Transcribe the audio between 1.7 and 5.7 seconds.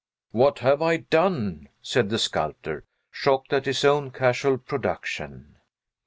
said the sculptor, shocked at his own casual production.